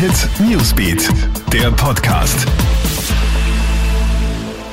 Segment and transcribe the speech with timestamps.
[0.00, 1.10] Hit Newsbeat,
[1.52, 2.46] der Podcast.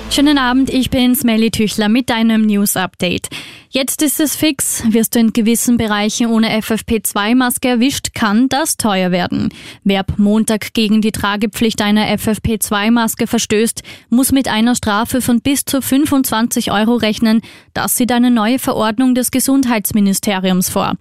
[0.09, 3.27] Schönen Abend, ich bin Smelly Tüchler mit deinem News Update.
[3.67, 4.83] Jetzt ist es fix.
[4.89, 9.49] Wirst du in gewissen Bereichen ohne FFP2-Maske erwischt, kann das teuer werden.
[9.83, 15.65] Wer ab Montag gegen die Tragepflicht einer FFP2-Maske verstößt, muss mit einer Strafe von bis
[15.65, 17.41] zu 25 Euro rechnen.
[17.73, 20.93] Das sieht eine neue Verordnung des Gesundheitsministeriums vor.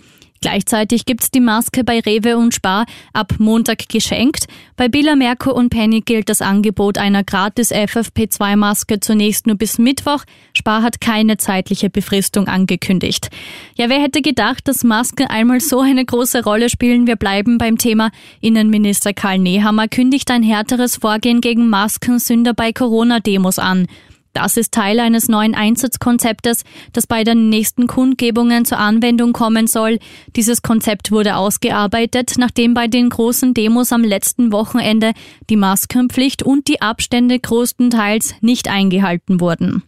[0.47, 4.47] Gleichzeitig gibt's die Maske bei Rewe und Spar ab Montag geschenkt.
[4.77, 10.23] Bei Billa Merco und Penny gilt das Angebot einer gratis FFP2-Maske zunächst nur bis Mittwoch.
[10.53, 13.29] Spar hat keine zeitliche Befristung angekündigt.
[13.75, 17.09] Ja, wer hätte gedacht, dass Masken einmal so eine große Rolle spielen?
[17.09, 18.13] Wir bleiben beim Thema.
[18.41, 23.89] Innenminister Karl Nehammer kündigt ein härteres Vorgehen gegen Maskensünder bei Corona-Demos an.
[24.37, 29.99] Das ist Teil eines neuen Einsatzkonzeptes, das bei den nächsten Kundgebungen zur Anwendung kommen soll.
[30.37, 35.13] Dieses Konzept wurde ausgearbeitet, nachdem bei den großen Demos am letzten Wochenende
[35.49, 39.85] die Maskenpflicht und die Abstände größtenteils nicht eingehalten wurden.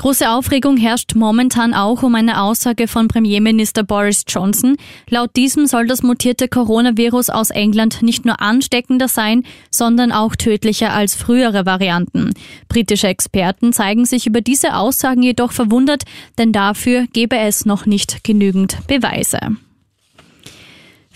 [0.00, 4.76] Große Aufregung herrscht momentan auch um eine Aussage von Premierminister Boris Johnson.
[5.10, 10.92] Laut diesem soll das mutierte Coronavirus aus England nicht nur ansteckender sein, sondern auch tödlicher
[10.92, 12.32] als frühere Varianten.
[12.68, 16.04] Britische Experten zeigen sich über diese Aussagen jedoch verwundert,
[16.38, 19.56] denn dafür gebe es noch nicht genügend Beweise.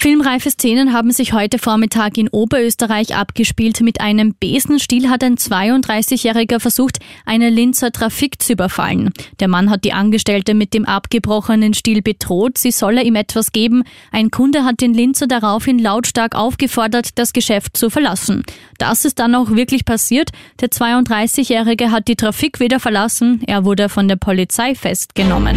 [0.03, 3.83] Filmreife Szenen haben sich heute Vormittag in Oberösterreich abgespielt.
[3.83, 9.13] Mit einem Besenstiel hat ein 32-Jähriger versucht, eine Linzer Trafik zu überfallen.
[9.39, 13.85] Der Mann hat die Angestellte mit dem abgebrochenen Stiel bedroht, sie solle ihm etwas geben.
[14.11, 18.43] Ein Kunde hat den Linzer daraufhin lautstark aufgefordert, das Geschäft zu verlassen.
[18.79, 20.31] Das ist dann auch wirklich passiert.
[20.61, 23.41] Der 32-Jährige hat die Trafik wieder verlassen.
[23.47, 25.57] Er wurde von der Polizei festgenommen.